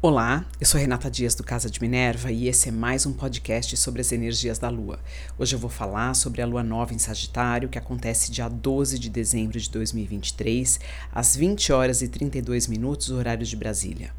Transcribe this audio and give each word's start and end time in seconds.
Olá, 0.00 0.46
eu 0.60 0.64
sou 0.64 0.80
Renata 0.80 1.10
Dias 1.10 1.34
do 1.34 1.42
Casa 1.42 1.68
de 1.68 1.82
Minerva 1.82 2.30
e 2.30 2.46
esse 2.46 2.68
é 2.68 2.70
mais 2.70 3.04
um 3.04 3.12
podcast 3.12 3.76
sobre 3.76 4.00
as 4.00 4.12
energias 4.12 4.56
da 4.56 4.68
Lua. 4.68 5.00
Hoje 5.36 5.56
eu 5.56 5.58
vou 5.58 5.68
falar 5.68 6.14
sobre 6.14 6.40
a 6.40 6.46
Lua 6.46 6.62
Nova 6.62 6.94
em 6.94 6.98
Sagitário, 7.00 7.68
que 7.68 7.78
acontece 7.78 8.30
dia 8.30 8.48
12 8.48 8.96
de 8.96 9.10
dezembro 9.10 9.58
de 9.58 9.68
2023, 9.68 10.78
às 11.12 11.34
20 11.34 11.72
horas 11.72 12.00
e 12.00 12.06
32 12.06 12.68
minutos, 12.68 13.10
horário 13.10 13.44
de 13.44 13.56
Brasília. 13.56 14.12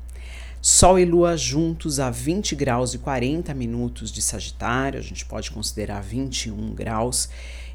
Sol 0.62 1.00
e 1.00 1.06
Lua 1.06 1.38
juntos 1.38 2.02
a 2.02 2.10
20 2.10 2.58
graus 2.58 2.94
e 2.94 2.98
40 2.98 3.54
minutos 3.54 4.12
de 4.12 4.22
Sagitário, 4.22 5.00
a 5.00 5.02
gente 5.02 5.24
pode 5.24 5.50
considerar 5.50 6.02
21 6.02 6.76
graus. 6.76 7.30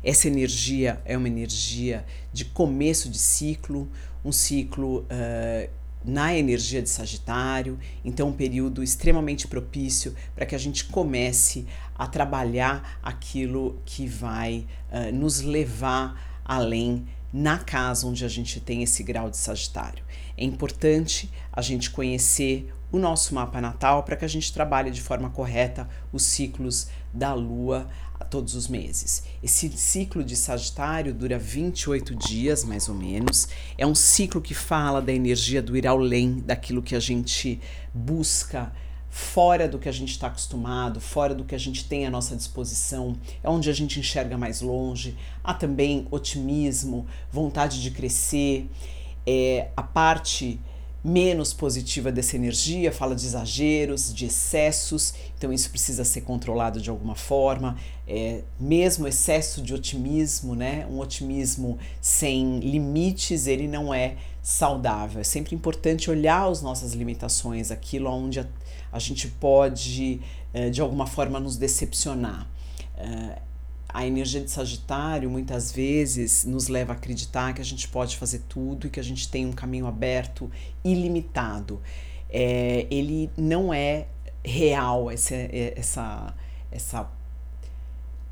Essa 0.05 0.29
energia 0.29 1.01
é 1.07 1.17
uma 1.17 1.29
energia 1.29 2.05
de 2.35 2.45
começo 2.45 3.09
de 3.09 3.17
ciclo, 3.17 3.89
um 4.23 4.31
ciclo 4.31 4.99
uh, 5.05 5.71
na 6.05 6.37
energia 6.37 6.83
de 6.83 6.91
Sagitário, 6.91 7.79
então 8.05 8.29
um 8.29 8.33
período 8.33 8.83
extremamente 8.83 9.49
propício 9.49 10.15
para 10.35 10.45
que 10.45 10.55
a 10.55 10.59
gente 10.59 10.85
comece 10.85 11.67
a 11.95 12.07
trabalhar 12.07 12.99
aquilo 13.03 13.81
que 13.85 14.07
vai 14.07 14.67
uh, 14.91 15.15
nos 15.15 15.41
levar 15.41 16.43
além 16.45 17.07
na 17.33 17.59
casa 17.59 18.07
onde 18.07 18.25
a 18.25 18.29
gente 18.29 18.61
tem 18.61 18.83
esse 18.83 19.03
grau 19.03 19.31
de 19.31 19.37
Sagitário. 19.37 20.05
É 20.37 20.45
importante 20.45 21.31
a 21.53 21.63
gente 21.63 21.91
conhecer 21.91 22.73
o 22.95 22.99
nosso 22.99 23.35
mapa 23.35 23.61
natal 23.61 24.05
para 24.05 24.15
que 24.15 24.25
a 24.25 24.29
gente 24.29 24.53
trabalhe 24.53 24.89
de 24.89 25.03
forma 25.03 25.29
correta 25.29 25.89
os 26.13 26.23
ciclos 26.23 26.87
da 27.13 27.35
Lua 27.35 27.89
todos 28.31 28.55
os 28.55 28.69
meses. 28.69 29.25
Esse 29.43 29.69
ciclo 29.71 30.25
de 30.25 30.35
Sagitário 30.35 31.13
dura 31.13 31.39
28 31.39 32.15
dias, 32.15 32.65
mais 32.65 32.89
ou 32.89 32.95
menos. 32.95 33.49
É 33.77 33.87
um 33.87 33.95
ciclo 33.95 34.41
que 34.41 34.55
fala 34.55 35.01
da 35.01 35.13
energia 35.13 35.61
do 35.61 35.77
ir 35.77 35.87
além, 35.87 36.41
daquilo 36.41 36.83
que 36.83 36.95
a 36.95 37.01
gente 37.01 37.61
busca 37.93 38.73
fora 39.11 39.69
do 39.69 39.79
que 39.79 39.89
a 39.89 39.93
gente 39.93 40.11
está 40.11 40.27
acostumado, 40.27 41.01
fora 41.01 41.35
do 41.35 41.45
que 41.45 41.55
a 41.55 41.59
gente 41.59 41.89
tem 41.89 42.07
à 42.07 42.11
nossa 42.11 42.35
disposição, 42.35 43.17
é 43.43 43.49
onde 43.49 43.71
a 43.71 43.73
gente 43.73 44.01
enxerga 44.01 44.37
mais 44.37 44.61
longe. 44.61 45.17
Há 45.43 45.55
também 45.55 46.09
otimismo, 46.11 47.07
vontade 47.31 47.81
de 47.81 47.93
crescer, 47.93 48.69
é, 49.25 49.69
a 49.77 49.83
parte 49.83 50.61
menos 51.05 51.53
positiva 51.53 52.11
dessa 52.11 52.35
energia, 52.35 52.91
fala 52.91 53.15
de 53.15 53.27
exageros, 53.27 54.13
de 54.15 54.25
excessos, 54.25 55.13
então 55.37 55.53
isso 55.53 55.69
precisa 55.69 56.03
ser 56.03 56.23
controlado 56.23 56.81
de 56.81 56.89
alguma 56.89 57.15
forma. 57.15 57.77
É, 58.09 58.41
mesmo 58.59 59.07
excesso 59.07 59.61
de 59.61 59.75
otimismo, 59.75 60.55
né? 60.55 60.87
Um 60.91 60.99
otimismo 61.01 61.79
sem 62.01 62.59
limites, 62.61 63.47
ele 63.47 63.69
não 63.69 63.93
é 63.93 64.17
saudável. 64.43 65.21
É 65.21 65.25
sempre 65.25 65.55
importante 65.55 66.11
olhar 66.11 66.49
as 66.49 66.63
nossas 66.63 66.95
limitações, 66.95 67.71
aquilo 67.71 68.11
onde 68.11 68.41
a, 68.41 68.47
a 68.91 68.99
gente 68.99 69.29
pode, 69.29 70.23
é, 70.55 70.71
de 70.71 70.81
alguma 70.81 71.07
forma, 71.07 71.39
nos 71.39 71.59
decepcionar. 71.59 72.49
É, 73.95 73.99
a 73.99 74.07
energia 74.07 74.41
de 74.41 74.51
Sagitário 74.51 75.31
muitas 75.31 75.71
vezes 75.73 76.45
nos 76.45 76.69
leva 76.69 76.93
a 76.93 76.97
acreditar 76.97 77.55
que 77.55 77.61
a 77.61 77.65
gente 77.65 77.89
pode 77.89 78.17
fazer 78.17 78.43
tudo 78.49 78.87
e 78.87 78.91
que 78.91 79.01
a 79.01 79.03
gente 79.05 79.29
tem 79.29 79.47
um 79.47 79.53
caminho 79.53 79.87
aberto, 79.87 80.51
ilimitado. 80.85 81.81
É, 82.29 82.87
ele 82.91 83.31
não 83.37 83.73
é 83.73 84.07
real 84.45 85.11
essa, 85.11 85.35
essa, 85.35 86.35
essa 86.71 87.11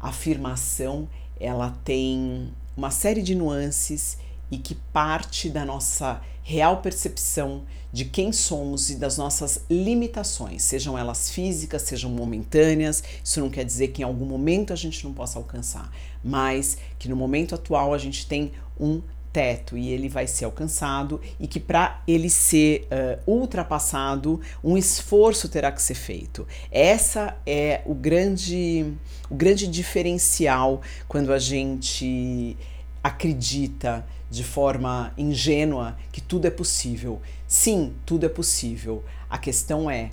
afirmação, 0.01 1.09
ela 1.39 1.71
tem 1.85 2.53
uma 2.77 2.91
série 2.91 3.23
de 3.23 3.35
nuances 3.35 4.19
e 4.53 4.59
que 4.59 4.75
parte 4.93 5.49
da 5.49 5.65
nossa 5.65 6.21
real 6.43 6.83
percepção 6.83 7.63
de 7.91 8.05
quem 8.05 8.33
somos 8.33 8.91
e 8.91 8.97
das 8.97 9.17
nossas 9.17 9.65
limitações, 9.69 10.63
sejam 10.63 10.97
elas 10.99 11.31
físicas, 11.31 11.83
sejam 11.83 12.11
momentâneas. 12.11 13.03
Isso 13.25 13.41
não 13.41 13.49
quer 13.49 13.65
dizer 13.65 13.89
que 13.89 14.03
em 14.03 14.05
algum 14.05 14.27
momento 14.27 14.73
a 14.73 14.77
gente 14.77 15.05
não 15.05 15.15
possa 15.15 15.39
alcançar, 15.39 15.91
mas 16.23 16.77
que 16.99 17.09
no 17.09 17.17
momento 17.17 17.55
atual 17.55 17.95
a 17.95 17.99
gente 17.99 18.27
tem 18.27 18.53
um 18.79 19.01
teto 19.33 19.79
e 19.79 19.89
ele 19.89 20.11
vai 20.11 20.27
ser 20.27 20.45
alcançado 20.45 21.19
e 21.41 21.47
que 21.47 21.59
para 21.59 22.03
ele 22.07 22.29
ser 22.29 22.87
uh, 23.27 23.31
ultrapassado 23.31 24.39
um 24.63 24.77
esforço 24.77 25.49
terá 25.49 25.73
que 25.73 25.81
ser 25.81 25.95
feito. 25.95 26.47
Essa 26.71 27.37
é 27.47 27.81
o 27.87 27.95
grande 27.95 28.93
o 29.31 29.35
grande 29.35 29.67
diferencial 29.67 30.83
quando 31.09 31.33
a 31.33 31.39
gente 31.39 32.55
acredita 33.03 34.05
de 34.31 34.45
forma 34.45 35.13
ingênua 35.17 35.97
que 36.11 36.21
tudo 36.21 36.47
é 36.47 36.51
possível. 36.51 37.21
Sim, 37.47 37.95
tudo 38.07 38.27
é 38.27 38.29
possível. 38.29 39.05
A 39.29 39.39
questão 39.39 39.91
é: 39.91 40.11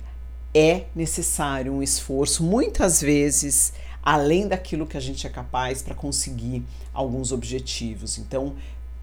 é 0.54 0.84
necessário 0.94 1.72
um 1.72 1.82
esforço, 1.82 2.42
muitas 2.42 3.00
vezes 3.00 3.72
além 4.02 4.48
daquilo 4.48 4.86
que 4.86 4.96
a 4.96 5.00
gente 5.00 5.26
é 5.26 5.30
capaz 5.30 5.82
para 5.82 5.94
conseguir 5.94 6.64
alguns 6.92 7.32
objetivos. 7.32 8.18
Então, 8.18 8.54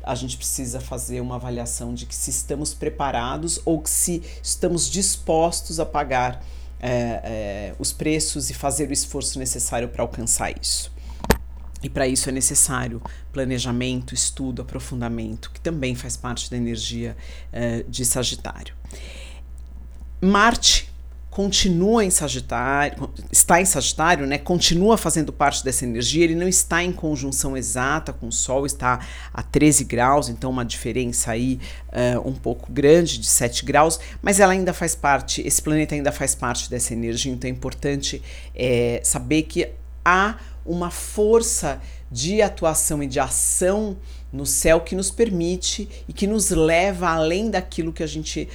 a 0.04 0.16
gente 0.16 0.38
precisa 0.38 0.80
fazer 0.80 1.22
uma 1.22 1.36
avaliação 1.36 1.94
de 1.94 2.06
que 2.06 2.16
se 2.16 2.30
estamos 2.30 2.74
preparados 2.74 3.62
ou 3.66 3.82
que 3.82 3.90
se 3.90 4.24
estamos 4.42 4.90
dispostos 4.90 5.80
a 5.80 5.86
pagar 5.86 6.44
é, 6.80 6.90
é, 6.90 7.76
os 7.78 7.92
preços 7.92 8.50
e 8.50 8.54
fazer 8.54 8.90
o 8.90 8.94
esforço 8.94 9.38
necessário 9.38 9.90
para 9.90 10.02
alcançar 10.02 10.52
isso. 10.62 10.92
E 11.88 11.90
para 11.90 12.06
isso 12.06 12.28
é 12.28 12.34
necessário 12.34 13.02
planejamento, 13.32 14.14
estudo, 14.14 14.62
aprofundamento, 14.62 15.50
que 15.54 15.62
também 15.62 15.96
faz 15.96 16.18
parte 16.18 16.52
da 16.52 16.58
energia 16.58 17.16
uh, 17.54 17.90
de 17.90 18.04
Sagitário. 18.04 18.76
Marte 20.20 20.92
continua 21.30 22.04
em 22.04 22.10
Sagitário, 22.10 23.10
está 23.32 23.62
em 23.62 23.66
Sagitário, 23.66 24.28
né? 24.28 24.38
Continua 24.38 24.98
fazendo 24.98 25.32
parte 25.32 25.64
dessa 25.64 25.86
energia, 25.86 26.26
ele 26.26 26.36
não 26.36 26.48
está 26.48 26.84
em 26.84 26.92
conjunção 26.92 27.56
exata 27.56 28.12
com 28.12 28.28
o 28.28 28.32
Sol, 28.34 28.66
está 28.66 29.00
a 29.34 29.42
13 29.42 29.86
graus, 29.86 30.28
então 30.28 30.50
uma 30.50 30.66
diferença 30.66 31.32
aí 31.32 31.58
uh, 31.88 32.28
um 32.28 32.34
pouco 32.34 32.70
grande, 32.70 33.18
de 33.18 33.28
7 33.28 33.64
graus, 33.64 33.98
mas 34.22 34.42
ela 34.42 34.52
ainda 34.52 34.74
faz 34.74 34.94
parte, 34.94 35.42
esse 35.48 35.62
planeta 35.62 35.96
ainda 35.96 36.12
faz 36.12 36.36
parte 36.36 36.70
dessa 36.70 36.92
energia, 36.92 37.32
então 37.32 37.50
é 37.50 37.54
importante 37.54 38.22
é, 38.54 39.00
saber 39.06 39.44
que 39.44 39.70
há 40.04 40.36
uma 40.68 40.92
força 40.92 41.82
de 42.12 42.42
atuação 42.42 43.02
e 43.02 43.08
de 43.08 43.20
ação 43.20 43.98
no 44.32 44.46
céu 44.46 44.82
que 44.82 44.96
nos 44.96 45.10
permite 45.10 45.90
e 46.08 46.14
que 46.14 46.28
nos 46.28 46.50
leva 46.50 47.10
além 47.10 47.50
daquilo 47.50 47.94
que 47.94 48.04
a 48.04 48.08
gente 48.08 48.48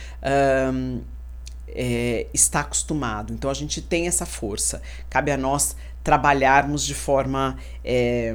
um, 0.73 1.01
é, 1.69 2.27
está 2.33 2.61
acostumado. 2.61 3.33
Então 3.33 3.51
a 3.51 3.55
gente 3.55 3.81
tem 3.81 4.07
essa 4.07 4.27
força. 4.27 4.83
Cabe 5.09 5.31
a 5.31 5.37
nós 5.37 5.75
trabalharmos 6.05 6.85
de 6.85 6.95
forma 6.95 7.57
é, 7.85 8.35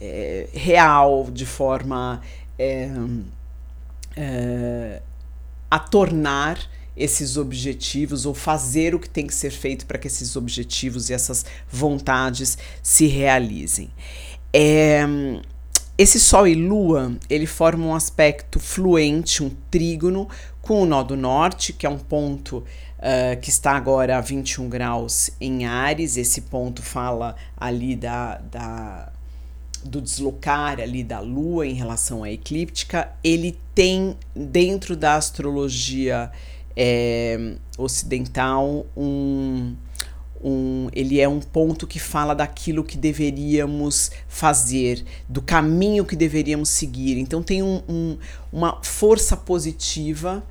é, 0.00 0.48
real, 0.52 1.28
de 1.30 1.46
forma 1.46 2.20
é, 2.58 2.90
é, 4.16 5.02
a 5.70 5.78
tornar 5.78 6.58
esses 6.96 7.36
objetivos 7.36 8.26
ou 8.26 8.34
fazer 8.34 8.94
o 8.94 9.00
que 9.00 9.08
tem 9.08 9.26
que 9.26 9.34
ser 9.34 9.50
feito 9.50 9.86
para 9.86 9.98
que 9.98 10.06
esses 10.06 10.36
objetivos 10.36 11.10
e 11.10 11.12
essas 11.12 11.44
vontades 11.70 12.56
se 12.82 13.06
realizem. 13.06 13.90
É, 14.52 15.04
esse 15.96 16.18
Sol 16.18 16.48
e 16.48 16.54
Lua, 16.56 17.16
ele 17.30 17.46
forma 17.46 17.86
um 17.86 17.94
aspecto 17.94 18.58
fluente, 18.58 19.44
um 19.44 19.50
trígono, 19.70 20.28
com 20.60 20.82
o 20.82 20.86
nó 20.86 21.04
do 21.04 21.16
norte, 21.16 21.72
que 21.72 21.86
é 21.86 21.88
um 21.88 21.98
ponto 21.98 22.58
uh, 22.58 23.40
que 23.40 23.48
está 23.48 23.72
agora 23.72 24.18
a 24.18 24.20
21 24.20 24.68
graus 24.68 25.30
em 25.40 25.66
Ares. 25.66 26.16
Esse 26.16 26.40
ponto 26.40 26.82
fala 26.82 27.36
ali 27.56 27.94
da, 27.94 28.38
da, 28.38 29.12
do 29.84 30.00
deslocar 30.00 30.80
ali 30.80 31.04
da 31.04 31.20
Lua 31.20 31.64
em 31.64 31.74
relação 31.74 32.24
à 32.24 32.30
eclíptica. 32.30 33.12
Ele 33.22 33.56
tem, 33.72 34.16
dentro 34.34 34.96
da 34.96 35.14
astrologia 35.14 36.32
é, 36.76 37.56
ocidental 37.78 38.86
um, 38.96 39.74
um, 40.44 40.88
ele 40.92 41.20
é 41.20 41.28
um 41.28 41.40
ponto 41.40 41.86
que 41.86 41.98
fala 41.98 42.34
daquilo 42.34 42.84
que 42.84 42.98
deveríamos 42.98 44.10
fazer, 44.28 45.04
do 45.28 45.40
caminho 45.40 46.04
que 46.04 46.14
deveríamos 46.14 46.68
seguir. 46.68 47.18
Então 47.18 47.42
tem 47.42 47.62
um, 47.62 47.82
um, 47.88 48.18
uma 48.52 48.78
força 48.82 49.36
positiva 49.36 50.44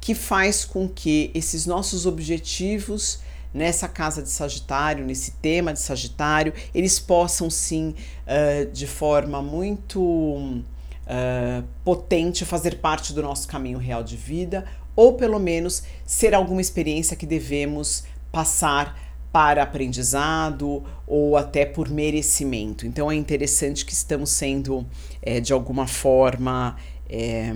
que 0.00 0.14
faz 0.14 0.64
com 0.64 0.88
que 0.88 1.30
esses 1.34 1.64
nossos 1.64 2.04
objetivos 2.04 3.20
nessa 3.52 3.88
casa 3.88 4.22
de 4.22 4.28
Sagitário, 4.28 5.04
nesse 5.04 5.32
tema 5.32 5.72
de 5.72 5.80
Sagitário, 5.80 6.52
eles 6.74 7.00
possam 7.00 7.48
sim, 7.48 7.94
uh, 8.26 8.70
de 8.70 8.86
forma 8.86 9.40
muito 9.40 10.00
uh, 10.00 11.64
potente, 11.82 12.44
fazer 12.44 12.76
parte 12.76 13.14
do 13.14 13.22
nosso 13.22 13.48
caminho 13.48 13.78
real 13.78 14.04
de 14.04 14.16
vida 14.16 14.66
ou 14.98 15.12
pelo 15.12 15.38
menos 15.38 15.84
ser 16.04 16.34
alguma 16.34 16.60
experiência 16.60 17.16
que 17.16 17.24
devemos 17.24 18.02
passar 18.32 18.98
para 19.30 19.62
aprendizado 19.62 20.82
ou 21.06 21.36
até 21.36 21.64
por 21.64 21.88
merecimento. 21.88 22.84
Então 22.84 23.08
é 23.08 23.14
interessante 23.14 23.84
que 23.84 23.92
estamos 23.92 24.30
sendo, 24.30 24.84
é, 25.22 25.38
de 25.38 25.52
alguma 25.52 25.86
forma, 25.86 26.76
é, 27.08 27.52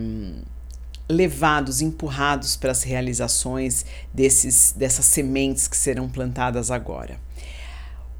levados, 1.08 1.80
empurrados 1.80 2.54
para 2.54 2.70
as 2.70 2.84
realizações 2.84 3.84
desses, 4.14 4.70
dessas 4.70 5.06
sementes 5.06 5.66
que 5.66 5.76
serão 5.76 6.08
plantadas 6.08 6.70
agora. 6.70 7.18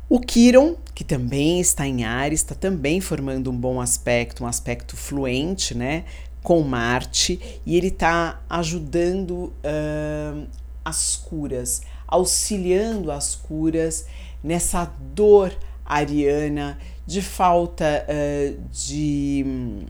O 0.09 0.19
Quiron, 0.19 0.75
que 0.97 1.05
também 1.05 1.61
está 1.61 1.87
em 1.87 2.03
Ares, 2.03 2.41
está 2.41 2.57
também 2.57 3.01
formando 3.01 3.53
um 3.53 3.57
bom 3.57 3.81
aspecto, 3.81 4.43
um 4.43 4.49
aspecto 4.49 4.97
fluente, 4.97 5.77
né? 5.77 6.07
Com 6.43 6.63
Marte, 6.63 7.61
e 7.65 7.77
ele 7.77 7.89
está 7.89 8.41
ajudando 8.51 9.53
uh, 9.65 10.47
as 10.85 11.17
curas, 11.17 11.83
auxiliando 12.07 13.11
as 13.13 13.35
curas 13.35 14.07
nessa 14.43 14.91
dor 15.15 15.57
ariana 15.85 16.79
de 17.07 17.23
falta 17.23 18.07
uh, 18.09 18.61
de. 18.71 19.87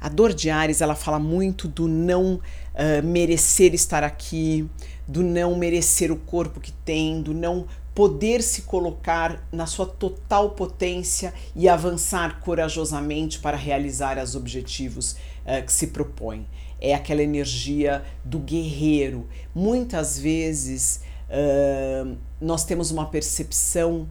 A 0.00 0.08
dor 0.08 0.32
de 0.32 0.48
Ares 0.48 0.80
ela 0.80 0.94
fala 0.94 1.18
muito 1.18 1.68
do 1.68 1.86
não 1.86 2.36
uh, 2.36 3.06
merecer 3.06 3.74
estar 3.74 4.02
aqui, 4.02 4.66
do 5.06 5.22
não 5.22 5.56
merecer 5.56 6.10
o 6.10 6.16
corpo 6.16 6.58
que 6.58 6.72
tem, 6.72 7.20
do 7.20 7.34
não 7.34 7.66
poder 7.94 8.42
se 8.42 8.62
colocar 8.62 9.46
na 9.50 9.66
sua 9.66 9.86
total 9.86 10.50
potência 10.50 11.34
e 11.54 11.68
avançar 11.68 12.40
corajosamente 12.40 13.38
para 13.40 13.56
realizar 13.56 14.18
os 14.22 14.34
objetivos 14.36 15.12
uh, 15.12 15.64
que 15.64 15.72
se 15.72 15.88
propõe. 15.88 16.46
É 16.80 16.94
aquela 16.94 17.22
energia 17.22 18.02
do 18.24 18.38
guerreiro. 18.38 19.28
Muitas 19.54 20.18
vezes 20.18 21.02
uh, 21.28 22.16
nós 22.40 22.64
temos 22.64 22.90
uma 22.90 23.06
percepção 23.06 24.08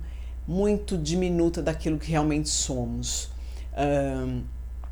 muito 0.48 0.98
diminuta 0.98 1.62
daquilo 1.62 1.98
que 1.98 2.12
realmente 2.12 2.50
somos. 2.50 3.26
Uh, 3.74 4.44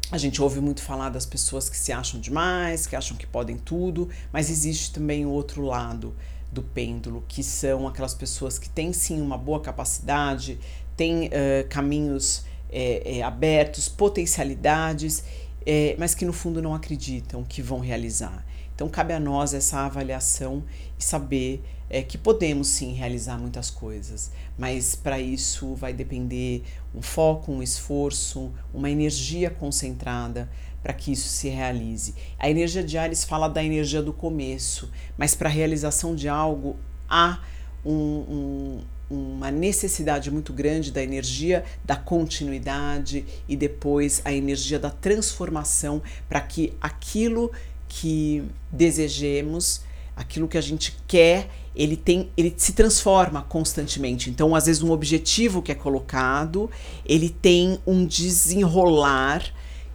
a 0.10 0.18
gente 0.18 0.42
ouve 0.42 0.62
muito 0.62 0.82
falar 0.82 1.10
das 1.10 1.26
pessoas 1.26 1.70
que 1.70 1.76
se 1.76 1.92
acham 1.92 2.20
demais, 2.20 2.88
que 2.88 2.96
acham 2.96 3.18
que 3.18 3.28
podem 3.28 3.58
tudo, 3.58 4.08
mas 4.32 4.50
existe 4.50 4.94
também 4.94 5.26
o 5.26 5.30
outro 5.30 5.62
lado 5.62 6.16
do 6.52 6.64
pêndulo, 6.64 7.24
que 7.28 7.44
são 7.44 7.88
aquelas 7.88 8.14
pessoas 8.14 8.58
que 8.58 8.70
têm 8.70 8.94
sim 8.94 9.22
uma 9.22 9.38
boa 9.38 9.60
capacidade, 9.60 10.60
têm 10.96 11.28
uh, 11.28 11.68
caminhos 11.70 12.46
é, 12.70 13.18
é, 13.18 13.22
abertos, 13.22 13.88
potencialidades, 13.88 15.24
é, 15.66 15.96
mas 15.98 16.16
que 16.16 16.26
no 16.26 16.34
fundo 16.34 16.62
não 16.62 16.74
acreditam 16.74 17.44
que 17.44 17.62
vão 17.62 17.80
realizar. 17.80 18.46
Então 18.74 18.88
cabe 18.88 19.14
a 19.14 19.20
nós 19.20 19.54
essa 19.54 19.80
avaliação 19.80 20.64
e 21.00 21.04
saber 21.04 21.64
é, 21.90 22.02
que 22.04 22.18
podemos 22.18 22.68
sim 22.68 22.94
realizar 22.94 23.38
muitas 23.38 23.70
coisas, 23.70 24.32
mas 24.58 24.96
para 24.96 25.20
isso 25.20 25.74
vai 25.74 25.94
depender 25.94 26.64
um 26.94 27.02
foco, 27.02 27.52
um 27.52 27.64
esforço, 27.64 28.52
uma 28.74 28.90
energia 28.90 29.50
concentrada 29.50 30.50
para 30.82 30.94
que 30.94 31.12
isso 31.12 31.28
se 31.28 31.50
realize. 31.50 32.16
A 32.38 32.50
energia 32.50 32.84
de 32.84 32.98
Ares 32.98 33.24
fala 33.24 33.48
da 33.48 33.64
energia 33.64 34.02
do 34.02 34.14
começo, 34.14 34.90
mas 35.18 35.36
para 35.36 35.50
a 35.50 35.52
realização 35.52 36.16
de 36.16 36.28
algo 36.28 36.78
há 37.10 37.40
um, 37.86 37.94
um, 37.94 38.82
uma 39.10 39.52
necessidade 39.52 40.30
muito 40.30 40.52
grande 40.52 40.92
da 40.92 41.02
energia 41.02 41.64
da 41.84 41.96
continuidade 41.96 43.26
e 43.48 43.56
depois 43.56 44.22
a 44.26 44.34
energia 44.34 44.78
da 44.78 44.90
transformação 44.90 46.02
para 46.28 46.42
que 46.42 46.74
aquilo 46.82 47.52
que 47.88 48.44
desejemos, 48.72 49.82
aquilo 50.16 50.48
que 50.48 50.58
a 50.58 50.62
gente 50.62 50.98
quer, 51.08 51.50
ele 51.76 51.96
tem, 51.96 52.30
ele 52.36 52.54
se 52.58 52.74
transforma 52.74 53.44
constantemente. 53.44 54.30
Então, 54.30 54.56
às 54.56 54.66
vezes 54.66 54.82
um 54.82 54.92
objetivo 54.92 55.62
que 55.62 55.72
é 55.72 55.76
colocado, 55.76 56.70
ele 57.06 57.30
tem 57.30 57.80
um 57.86 58.06
desenrolar 58.06 59.44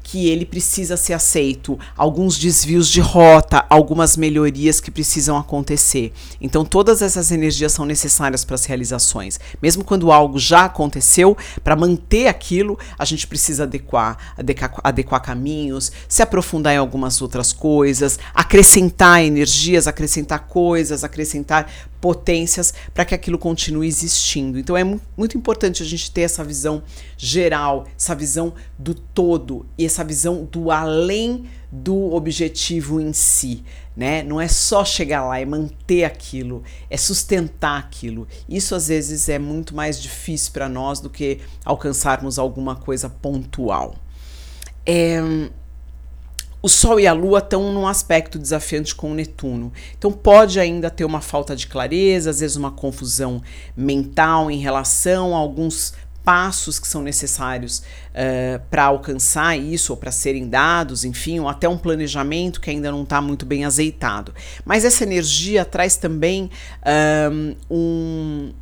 que 0.03 0.29
ele 0.29 0.45
precisa 0.45 0.97
ser 0.97 1.13
aceito, 1.13 1.79
alguns 1.97 2.39
desvios 2.39 2.89
de 2.89 3.01
rota, 3.01 3.65
algumas 3.71 4.17
melhorias 4.17 4.81
que 4.81 4.91
precisam 4.91 5.37
acontecer. 5.37 6.13
Então, 6.41 6.65
todas 6.65 7.03
essas 7.03 7.31
energias 7.31 7.73
são 7.73 7.85
necessárias 7.85 8.45
para 8.45 8.55
as 8.55 8.65
realizações. 8.65 9.39
Mesmo 9.63 9.85
quando 9.85 10.11
algo 10.11 10.39
já 10.39 10.65
aconteceu, 10.65 11.37
para 11.63 11.77
manter 11.77 12.27
aquilo, 12.27 12.79
a 12.99 13.05
gente 13.05 13.27
precisa 13.27 13.63
adequar, 13.63 14.35
adequar, 14.37 14.75
adequar 14.83 15.23
caminhos, 15.23 15.93
se 16.09 16.23
aprofundar 16.23 16.75
em 16.75 16.79
algumas 16.79 17.23
outras 17.23 17.53
coisas, 17.53 18.19
acrescentar 18.35 19.23
energias, 19.23 19.87
acrescentar 19.87 20.47
coisas, 20.47 21.05
acrescentar 21.05 21.71
potências 22.03 22.75
para 22.93 23.05
que 23.05 23.15
aquilo 23.15 23.39
continue 23.39 23.87
existindo. 23.87 24.59
Então 24.59 24.77
é 24.77 24.83
muito 25.17 25.39
importante 25.39 25.85
a 25.85 25.87
gente 25.87 26.11
ter 26.11 26.23
essa 26.23 26.43
visão 26.43 26.83
geral, 27.17 27.87
essa 27.97 28.13
visão 28.13 28.53
do 28.77 28.93
todo 28.93 29.65
e 29.79 29.85
essa 29.93 30.05
visão 30.05 30.45
do 30.51 30.71
além 30.71 31.45
do 31.71 32.13
objetivo 32.13 33.01
em 33.01 33.13
si, 33.13 33.63
né? 33.97 34.23
Não 34.23 34.41
é 34.41 34.49
só 34.49 34.85
chegar 34.85 35.25
lá 35.25 35.41
e 35.41 35.47
manter 35.47 36.05
aquilo, 36.05 36.63
é 36.91 36.97
sustentar 36.97 37.79
aquilo. 37.79 38.27
Isso 38.49 38.75
às 38.75 38.89
vezes 38.89 39.29
é 39.29 39.39
muito 39.39 39.75
mais 39.75 40.01
difícil 40.01 40.53
para 40.53 40.69
nós 40.69 41.01
do 41.01 41.09
que 41.09 41.41
alcançarmos 41.65 42.39
alguma 42.39 42.77
coisa 42.77 43.09
pontual. 43.09 43.95
É, 44.85 45.21
o 46.63 46.69
Sol 46.69 47.01
e 47.01 47.07
a 47.07 47.13
Lua 47.13 47.41
estão 47.41 47.73
num 47.73 47.87
aspecto 47.87 48.39
desafiante 48.39 48.95
com 48.95 49.11
o 49.11 49.15
Netuno. 49.15 49.73
Então 49.99 50.13
pode 50.13 50.61
ainda 50.61 50.89
ter 50.91 51.05
uma 51.05 51.21
falta 51.21 51.57
de 51.57 51.67
clareza, 51.67 52.31
às 52.31 52.41
vezes 52.41 52.57
uma 52.57 52.71
confusão 52.71 53.43
mental 53.77 54.51
em 54.51 54.59
relação 54.59 55.35
a 55.35 55.39
alguns 55.39 55.93
passos 56.25 56.79
que 56.79 56.87
são 56.87 57.03
necessários 57.03 57.79
uh, 57.79 58.61
para 58.71 58.85
alcançar 58.85 59.57
isso 59.57 59.93
ou 59.93 59.97
para 59.97 60.13
serem 60.13 60.49
dados, 60.49 61.05
enfim, 61.05 61.41
ou 61.41 61.49
até 61.49 61.69
um 61.69 61.79
planejamento 61.79 62.61
que 62.61 62.71
ainda 62.71 62.91
não 62.91 63.03
está 63.03 63.21
muito 63.21 63.45
bem 63.45 63.65
azeitado. 63.65 64.35
Mas 64.65 64.85
essa 64.85 65.05
energia 65.05 65.65
traz 65.65 65.97
também 65.97 66.51
um, 67.71 68.53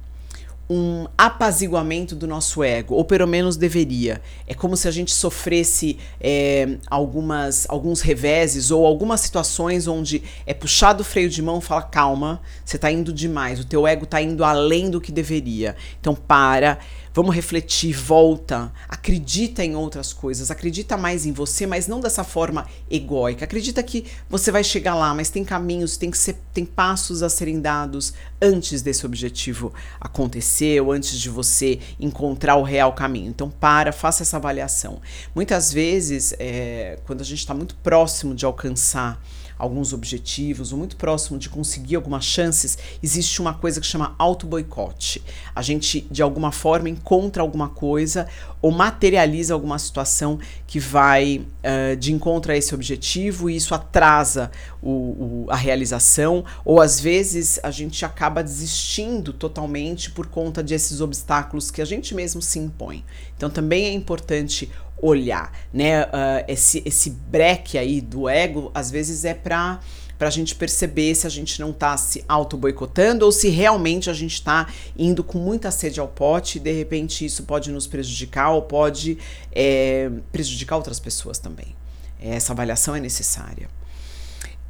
um 0.70 1.08
apaziguamento 1.18 2.14
do 2.14 2.28
nosso 2.28 2.62
ego, 2.62 2.94
ou 2.94 3.04
pelo 3.04 3.26
menos 3.26 3.56
deveria. 3.56 4.22
É 4.46 4.54
como 4.54 4.76
se 4.76 4.86
a 4.86 4.90
gente 4.92 5.12
sofresse 5.12 5.98
é, 6.20 6.76
algumas, 6.88 7.66
alguns 7.68 8.00
reveses 8.00 8.70
ou 8.70 8.86
algumas 8.86 9.20
situações 9.20 9.88
onde 9.88 10.22
é 10.46 10.54
puxado 10.54 11.02
o 11.02 11.04
freio 11.04 11.28
de 11.28 11.42
mão 11.42 11.58
e 11.58 11.60
fala: 11.60 11.82
calma, 11.82 12.40
você 12.64 12.76
está 12.76 12.88
indo 12.88 13.12
demais, 13.12 13.58
o 13.58 13.64
teu 13.64 13.84
ego 13.84 14.04
está 14.04 14.22
indo 14.22 14.44
além 14.44 14.88
do 14.88 15.00
que 15.00 15.10
deveria. 15.10 15.74
Então 16.00 16.14
para 16.14 16.78
Vamos 17.12 17.34
refletir, 17.34 17.92
volta, 17.92 18.72
acredita 18.88 19.64
em 19.64 19.74
outras 19.74 20.12
coisas, 20.12 20.48
acredita 20.48 20.96
mais 20.96 21.26
em 21.26 21.32
você, 21.32 21.66
mas 21.66 21.88
não 21.88 21.98
dessa 21.98 22.22
forma 22.22 22.66
egóica. 22.88 23.44
Acredita 23.44 23.82
que 23.82 24.06
você 24.28 24.52
vai 24.52 24.62
chegar 24.62 24.94
lá, 24.94 25.12
mas 25.12 25.28
tem 25.28 25.44
caminhos, 25.44 25.96
tem 25.96 26.10
que 26.10 26.18
ser, 26.18 26.36
tem 26.54 26.64
passos 26.64 27.22
a 27.24 27.28
serem 27.28 27.60
dados 27.60 28.14
antes 28.40 28.80
desse 28.80 29.04
objetivo 29.04 29.74
acontecer 30.00 30.80
ou 30.80 30.92
antes 30.92 31.18
de 31.18 31.28
você 31.28 31.80
encontrar 31.98 32.54
o 32.54 32.62
real 32.62 32.92
caminho. 32.92 33.28
Então 33.28 33.50
para, 33.50 33.90
faça 33.90 34.22
essa 34.22 34.36
avaliação. 34.36 35.00
Muitas 35.34 35.72
vezes, 35.72 36.32
é, 36.38 36.98
quando 37.06 37.22
a 37.22 37.24
gente 37.24 37.40
está 37.40 37.54
muito 37.54 37.74
próximo 37.76 38.36
de 38.36 38.44
alcançar 38.44 39.20
alguns 39.60 39.92
objetivos, 39.92 40.72
ou 40.72 40.78
muito 40.78 40.96
próximo 40.96 41.38
de 41.38 41.50
conseguir 41.50 41.96
algumas 41.96 42.24
chances, 42.24 42.78
existe 43.02 43.40
uma 43.40 43.52
coisa 43.52 43.78
que 43.80 43.86
chama 43.86 44.14
auto-boicote. 44.18 45.22
A 45.54 45.60
gente, 45.60 46.06
de 46.10 46.22
alguma 46.22 46.50
forma, 46.50 46.88
encontra 46.88 47.42
alguma 47.42 47.68
coisa 47.68 48.26
ou 48.62 48.70
materializa 48.70 49.52
alguma 49.52 49.78
situação 49.78 50.38
que 50.66 50.80
vai 50.80 51.46
uh, 51.62 51.96
de 51.96 52.12
encontro 52.12 52.52
a 52.52 52.56
esse 52.56 52.74
objetivo 52.74 53.50
e 53.50 53.56
isso 53.56 53.74
atrasa 53.74 54.50
o, 54.82 54.90
o, 54.90 55.46
a 55.50 55.56
realização, 55.56 56.44
ou 56.64 56.80
às 56.80 56.98
vezes 56.98 57.60
a 57.62 57.70
gente 57.70 58.04
acaba 58.04 58.42
desistindo 58.42 59.32
totalmente 59.32 60.10
por 60.10 60.26
conta 60.26 60.62
desses 60.62 61.00
obstáculos 61.00 61.70
que 61.70 61.82
a 61.82 61.84
gente 61.84 62.14
mesmo 62.14 62.40
se 62.40 62.58
impõe. 62.58 63.04
Então 63.36 63.50
também 63.50 63.86
é 63.86 63.92
importante 63.92 64.70
olhar, 65.00 65.52
né? 65.72 66.04
Uh, 66.04 66.44
esse, 66.48 66.82
esse 66.84 67.10
breque 67.10 67.78
aí 67.78 68.00
do 68.00 68.28
ego, 68.28 68.70
às 68.74 68.90
vezes 68.90 69.24
é 69.24 69.34
para 69.34 69.80
para 70.20 70.28
a 70.28 70.30
gente 70.30 70.54
perceber 70.54 71.14
se 71.14 71.26
a 71.26 71.30
gente 71.30 71.58
não 71.58 71.70
está 71.70 71.96
se 71.96 72.22
auto-boicotando 72.28 73.24
ou 73.24 73.32
se 73.32 73.48
realmente 73.48 74.10
a 74.10 74.12
gente 74.12 74.34
está 74.34 74.68
indo 74.94 75.24
com 75.24 75.38
muita 75.38 75.70
sede 75.70 75.98
ao 75.98 76.06
pote 76.06 76.58
e 76.58 76.60
de 76.60 76.70
repente 76.72 77.24
isso 77.24 77.44
pode 77.44 77.70
nos 77.70 77.86
prejudicar 77.86 78.50
ou 78.50 78.60
pode 78.60 79.16
é, 79.50 80.10
prejudicar 80.30 80.76
outras 80.76 81.00
pessoas 81.00 81.38
também. 81.38 81.74
Essa 82.20 82.52
avaliação 82.52 82.94
é 82.94 83.00
necessária. 83.00 83.70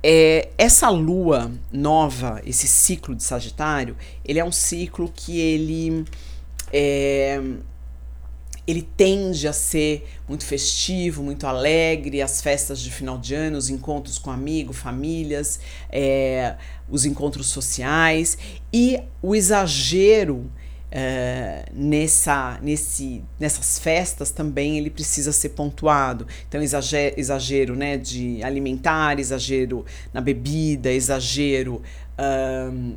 É, 0.01 0.51
essa 0.57 0.89
lua 0.89 1.51
nova, 1.73 2.41
esse 2.47 2.69
ciclo 2.69 3.17
de 3.17 3.25
Sagitário, 3.25 3.97
ele 4.25 4.39
é 4.39 4.45
um 4.45 4.53
ciclo 4.53 5.11
que 5.13 5.37
ele 5.41 6.05
é, 6.73 7.43
ele 8.67 8.83
tende 8.83 9.49
a 9.49 9.53
ser 9.53 10.07
muito 10.29 10.45
festivo, 10.45 11.23
muito 11.23 11.47
alegre, 11.47 12.23
as 12.23 12.41
festas 12.41 12.81
de 12.81 12.91
final 12.91 13.19
de 13.19 13.35
ano, 13.35 13.57
os 13.57 13.69
encontros 13.69 14.19
com 14.19 14.31
amigos, 14.31 14.77
famílias, 14.77 15.61
é, 15.91 16.57
os 16.89 17.05
encontros 17.05 17.47
sociais 17.47 18.39
e 18.73 19.01
o 19.23 19.35
exagero 19.35 20.51
Uh, 20.91 21.71
nessa, 21.73 22.59
nesse, 22.61 23.23
nessas 23.39 23.79
festas 23.79 24.33
também 24.33 24.77
ele 24.77 24.91
precisa 24.91 25.31
ser 25.31 25.51
pontuado. 25.51 26.27
Então, 26.49 26.61
exagero, 26.61 27.15
exagero 27.17 27.77
né, 27.77 27.97
de 27.97 28.43
alimentar, 28.43 29.21
exagero 29.21 29.87
na 30.13 30.21
bebida, 30.21 30.91
exagero 30.91 31.81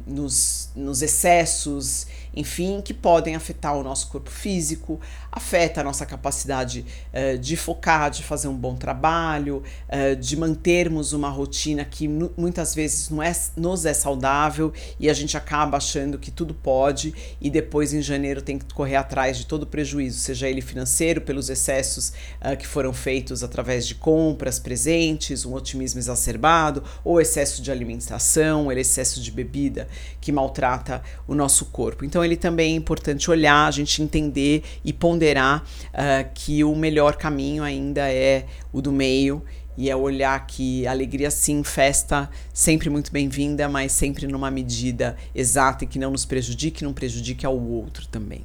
nos, 0.05 0.69
nos 0.75 1.01
excessos 1.01 2.07
enfim, 2.35 2.81
que 2.81 2.93
podem 2.93 3.35
afetar 3.35 3.75
o 3.77 3.83
nosso 3.83 4.07
corpo 4.07 4.29
físico, 4.29 4.99
afeta 5.31 5.81
a 5.81 5.83
nossa 5.83 6.05
capacidade 6.05 6.85
uh, 7.13 7.37
de 7.37 7.55
focar, 7.55 8.09
de 8.09 8.23
fazer 8.23 8.47
um 8.47 8.55
bom 8.55 8.75
trabalho, 8.75 9.61
uh, 9.87 10.15
de 10.15 10.35
mantermos 10.35 11.13
uma 11.13 11.29
rotina 11.29 11.85
que 11.85 12.07
muitas 12.07 12.73
vezes 12.73 13.09
não 13.09 13.21
é, 13.21 13.31
nos 13.55 13.85
é 13.85 13.93
saudável 13.93 14.73
e 14.99 15.09
a 15.09 15.13
gente 15.13 15.37
acaba 15.37 15.77
achando 15.77 16.17
que 16.17 16.31
tudo 16.31 16.53
pode 16.53 17.13
e 17.39 17.49
depois 17.49 17.93
em 17.93 18.01
janeiro 18.01 18.41
tem 18.41 18.57
que 18.57 18.73
correr 18.73 18.95
atrás 18.95 19.37
de 19.37 19.45
todo 19.45 19.63
o 19.63 19.67
prejuízo, 19.67 20.19
seja 20.19 20.49
ele 20.49 20.61
financeiro, 20.61 21.21
pelos 21.21 21.49
excessos 21.49 22.13
uh, 22.41 22.57
que 22.57 22.65
foram 22.65 22.93
feitos 22.93 23.43
através 23.43 23.85
de 23.85 23.93
compras, 23.93 24.57
presentes, 24.57 25.45
um 25.45 25.53
otimismo 25.53 25.99
exacerbado, 25.99 26.83
ou 27.03 27.21
excesso 27.21 27.61
de 27.61 27.71
alimentação, 27.71 28.65
ou 28.65 28.71
excesso 29.13 29.22
de 29.22 29.32
bebida 29.32 29.88
que 30.20 30.32
maltrata 30.32 31.01
o 31.27 31.36
nosso 31.36 31.65
corpo. 31.65 32.03
Então, 32.03 32.24
ele 32.24 32.36
também 32.36 32.74
é 32.74 32.75
importante 32.75 33.29
olhar, 33.29 33.67
a 33.67 33.72
gente 33.72 34.01
entender 34.01 34.63
e 34.84 34.91
ponderar 34.91 35.63
uh, 35.63 36.29
que 36.34 36.63
o 36.63 36.75
melhor 36.75 37.15
caminho 37.15 37.63
ainda 37.63 38.12
é 38.12 38.46
o 38.72 38.82
do 38.82 38.91
meio 38.91 39.43
e 39.75 39.89
é 39.89 39.96
olhar 39.96 40.46
que 40.46 40.86
alegria 40.86 41.32
sim, 41.32 41.63
festa 41.63 42.29
sempre 42.53 42.89
muito 42.89 43.12
bem-vinda, 43.12 43.67
mas 43.67 43.91
sempre 43.91 44.27
numa 44.27 44.51
medida 44.51 45.15
exata 45.34 45.84
e 45.84 45.88
que 45.88 45.98
não 45.98 46.12
nos 46.12 46.25
prejudique, 46.25 46.84
não 46.84 46.93
prejudique 46.93 47.46
ao 47.46 47.60
outro 47.60 48.08
também. 48.08 48.43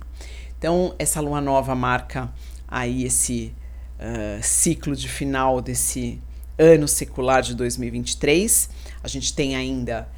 Então, 0.59 0.95
essa 0.99 1.21
lua 1.21 1.41
nova 1.41 1.75
marca 1.75 2.33
aí 2.67 3.05
esse 3.05 3.55
uh, 3.99 4.43
ciclo 4.43 4.97
de 4.97 5.09
final 5.09 5.61
desse 5.61 6.21
ano 6.59 6.89
secular 6.89 7.41
de 7.41 7.55
2023. 7.55 8.69
A 9.03 9.09
gente 9.09 9.33
tem 9.33 9.55
ainda 9.55 10.09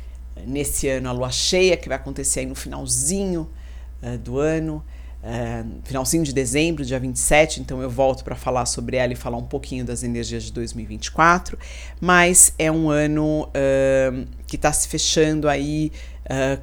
nesse 0.46 0.88
ano 0.88 1.08
a 1.08 1.12
lua 1.12 1.30
cheia, 1.30 1.76
que 1.76 1.88
vai 1.88 1.96
acontecer 1.96 2.40
aí 2.40 2.46
no 2.46 2.54
finalzinho 2.54 3.48
uh, 4.02 4.18
do 4.18 4.38
ano, 4.38 4.84
uh, 5.22 5.80
finalzinho 5.84 6.24
de 6.24 6.32
dezembro, 6.32 6.84
dia 6.84 6.98
27, 6.98 7.60
então 7.60 7.80
eu 7.80 7.90
volto 7.90 8.24
para 8.24 8.36
falar 8.36 8.66
sobre 8.66 8.96
ela 8.96 9.12
e 9.12 9.16
falar 9.16 9.36
um 9.36 9.46
pouquinho 9.46 9.84
das 9.84 10.02
energias 10.02 10.44
de 10.44 10.52
2024, 10.52 11.58
mas 12.00 12.52
é 12.58 12.70
um 12.70 12.90
ano 12.90 13.48
uh, 13.48 14.26
que 14.46 14.56
está 14.56 14.72
se 14.72 14.88
fechando 14.88 15.48
aí 15.48 15.90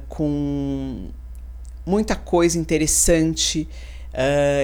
com 0.08 1.10
muita 1.84 2.16
coisa 2.16 2.58
interessante 2.58 3.68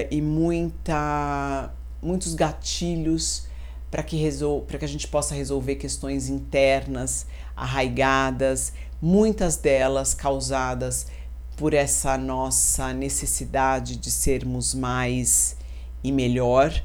e 0.09 0.19
muita, 0.19 1.71
muitos 2.01 2.33
gatilhos 2.33 3.45
para 3.89 4.03
que, 4.03 4.15
resol 4.17 4.61
que 4.61 4.83
a 4.83 4.87
gente 4.87 5.07
possa 5.07 5.33
resolver 5.33 5.75
questões 5.75 6.27
internas, 6.29 7.25
arraigadas, 7.55 8.73
muitas 9.01 9.57
delas 9.57 10.13
causadas 10.13 11.07
por 11.55 11.73
essa 11.73 12.17
nossa 12.17 12.93
necessidade 12.93 13.95
de 13.95 14.11
sermos 14.11 14.73
mais 14.73 15.55
e 16.03 16.11
melhor 16.11 16.83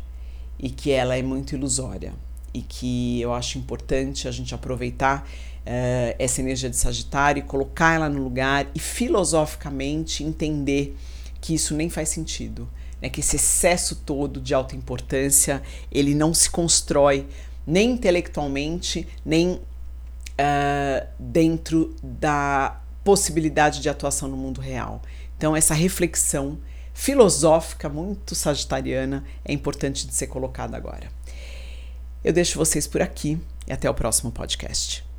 e 0.58 0.70
que 0.70 0.90
ela 0.90 1.16
é 1.16 1.22
muito 1.22 1.54
ilusória. 1.54 2.12
E 2.52 2.62
que 2.62 3.20
eu 3.20 3.32
acho 3.32 3.58
importante 3.58 4.28
a 4.28 4.30
gente 4.30 4.54
aproveitar 4.54 5.26
uh, 5.60 6.14
essa 6.18 6.40
energia 6.40 6.68
de 6.68 6.76
Sagitário 6.76 7.40
e 7.40 7.42
colocar 7.42 7.94
ela 7.94 8.08
no 8.08 8.22
lugar 8.22 8.68
e 8.74 8.78
filosoficamente 8.78 10.22
entender 10.22 10.96
que 11.40 11.54
isso 11.54 11.74
nem 11.74 11.88
faz 11.88 12.10
sentido, 12.10 12.68
né? 13.00 13.08
que 13.08 13.20
esse 13.20 13.36
excesso 13.36 13.96
todo 13.96 14.40
de 14.40 14.54
alta 14.54 14.76
importância 14.76 15.62
ele 15.90 16.14
não 16.14 16.32
se 16.34 16.50
constrói 16.50 17.26
nem 17.66 17.92
intelectualmente 17.92 19.06
nem 19.24 19.60
uh, 20.40 21.06
dentro 21.18 21.94
da 22.02 22.80
possibilidade 23.04 23.80
de 23.80 23.88
atuação 23.88 24.28
no 24.28 24.36
mundo 24.36 24.60
real. 24.60 25.02
Então, 25.36 25.56
essa 25.56 25.74
reflexão 25.74 26.58
filosófica 26.92 27.88
muito 27.88 28.34
sagitariana 28.34 29.24
é 29.44 29.52
importante 29.52 30.06
de 30.06 30.14
ser 30.14 30.26
colocada 30.26 30.76
agora. 30.76 31.08
Eu 32.22 32.32
deixo 32.32 32.58
vocês 32.58 32.86
por 32.86 33.00
aqui 33.00 33.38
e 33.66 33.72
até 33.72 33.88
o 33.88 33.94
próximo 33.94 34.30
podcast. 34.30 35.09